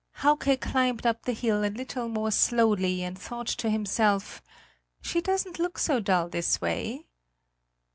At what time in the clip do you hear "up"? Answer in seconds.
1.05-1.25